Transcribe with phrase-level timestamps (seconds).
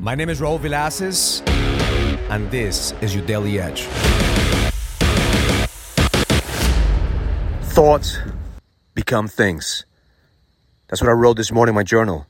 [0.00, 1.46] My name is Raul Villacis,
[2.30, 3.82] and this is your Daily Edge.
[7.74, 8.16] Thoughts
[8.94, 9.84] become things.
[10.88, 12.26] That's what I wrote this morning in my journal.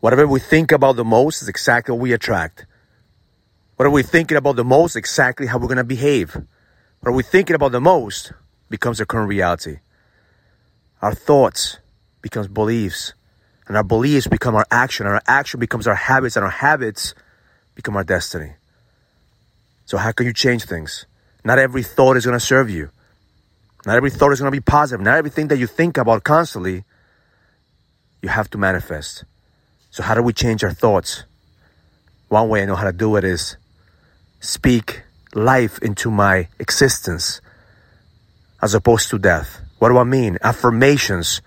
[0.00, 2.66] Whatever we think about the most is exactly what we attract.
[3.76, 4.96] What are we thinking about the most?
[4.96, 6.34] Exactly how we're going to behave.
[6.34, 8.32] What are we thinking about the most
[8.68, 9.78] becomes our current reality.
[11.00, 11.78] Our thoughts
[12.22, 13.14] becomes beliefs,
[13.68, 17.14] and our beliefs become our action, and our action becomes our habits, and our habits
[17.74, 18.54] become our destiny.
[19.84, 21.06] So how can you change things?
[21.44, 22.90] Not every thought is going to serve you.
[23.86, 25.04] Not every thought is going to be positive.
[25.04, 26.84] Not everything that you think about constantly,
[28.22, 29.24] you have to manifest.
[29.90, 31.24] So how do we change our thoughts?
[32.28, 33.56] One way I know how to do it is
[34.40, 35.02] speak
[35.34, 37.40] life into my existence
[38.60, 39.60] as opposed to death.
[39.78, 40.38] What do I mean?
[40.42, 41.40] Affirmations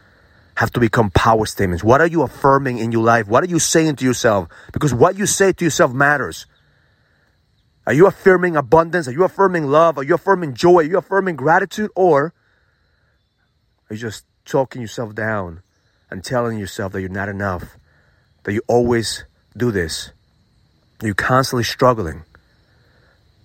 [0.62, 1.84] have to become power statements.
[1.84, 3.28] What are you affirming in your life?
[3.28, 4.48] What are you saying to yourself?
[4.72, 6.46] Because what you say to yourself matters.
[7.88, 9.08] Are you affirming abundance?
[9.08, 9.98] Are you affirming love?
[9.98, 10.82] Are you affirming joy?
[10.82, 11.90] Are you affirming gratitude?
[11.96, 12.36] Or
[13.90, 15.64] are you just talking yourself down
[16.12, 17.76] and telling yourself that you're not enough?
[18.44, 19.26] That you always
[19.58, 20.12] do this?
[21.02, 22.22] You're constantly struggling.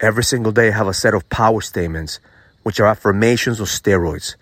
[0.01, 2.21] Every single day, I have a set of power statements,
[2.63, 4.37] which are affirmations or steroids.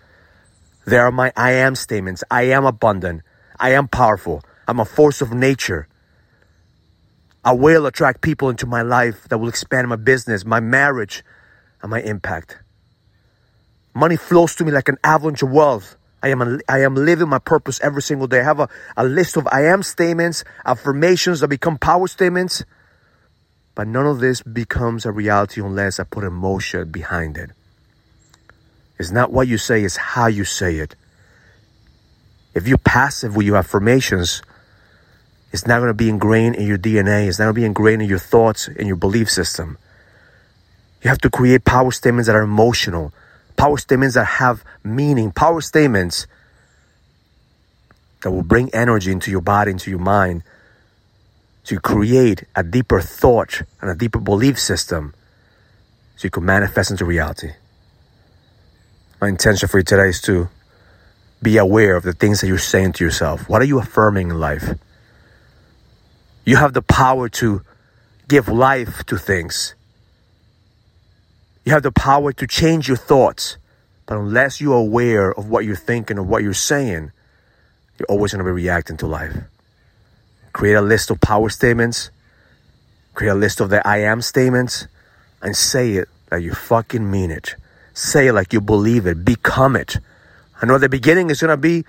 [0.85, 2.23] They are my I am statements.
[2.29, 3.23] I am abundant.
[3.59, 4.43] I am powerful.
[4.67, 5.87] I'm a force of nature.
[7.43, 11.23] I will attract people into my life that will expand my business, my marriage,
[11.81, 12.57] and my impact.
[13.93, 15.95] Money flows to me like an avalanche of wealth.
[16.21, 18.41] I am, a, I am living my purpose every single day.
[18.41, 22.65] I have a, a list of I am statements, affirmations that become power statements.
[23.75, 27.51] But none of this becomes a reality unless I put emotion behind it.
[28.97, 30.95] It's not what you say, it's how you say it.
[32.53, 34.41] If you're passive with your affirmations,
[35.51, 37.27] it's not going to be ingrained in your DNA.
[37.27, 39.77] It's not going to be ingrained in your thoughts and your belief system.
[41.01, 43.13] You have to create power statements that are emotional,
[43.57, 46.27] power statements that have meaning, power statements
[48.21, 50.43] that will bring energy into your body, into your mind,
[51.65, 55.13] to create a deeper thought and a deeper belief system
[56.15, 57.51] so you can manifest into reality.
[59.25, 60.49] My intention for you today is to
[61.41, 63.49] be aware of the things that you're saying to yourself.
[63.49, 64.77] What are you affirming in life?
[66.45, 67.63] You have the power to
[68.27, 69.73] give life to things.
[71.63, 73.57] You have the power to change your thoughts.
[74.05, 77.11] But unless you're aware of what you're thinking or what you're saying,
[77.97, 79.35] you're always going to be reacting to life.
[80.53, 82.11] Create a list of power statements,
[83.15, 84.85] create a list of the I am statements,
[85.41, 87.55] and say it that you fucking mean it.
[87.95, 89.23] Say like you believe it.
[89.23, 89.97] Become it.
[90.61, 91.85] I know the beginning is going to be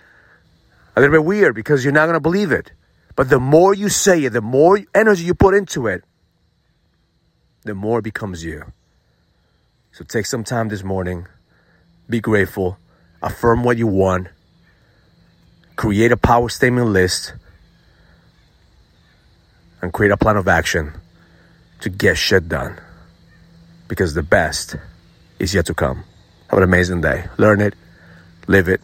[0.94, 2.70] a little bit weird because you're not going to believe it.
[3.16, 6.04] But the more you say it, the more energy you put into it,
[7.64, 8.72] the more it becomes you.
[9.90, 11.26] So take some time this morning,
[12.08, 12.78] be grateful,
[13.20, 14.28] affirm what you want,
[15.74, 17.34] create a power statement list,
[19.82, 20.92] and create a plan of action
[21.80, 22.78] to get shit done.
[23.88, 24.76] Because the best
[25.38, 26.04] is yet to come.
[26.48, 27.24] Have an amazing day.
[27.38, 27.74] Learn it,
[28.46, 28.80] live it,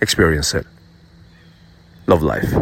[0.00, 0.66] experience it.
[2.06, 2.52] Love life.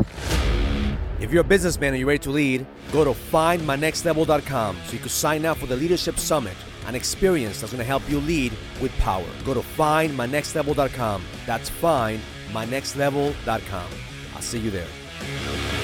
[1.21, 5.09] If you're a businessman and you're ready to lead, go to findmynextlevel.com so you can
[5.09, 6.57] sign up for the Leadership Summit,
[6.87, 9.27] an experience that's going to help you lead with power.
[9.45, 11.23] Go to findmynextlevel.com.
[11.47, 13.87] That's findmynextlevel.com.
[14.35, 15.80] I'll see you there.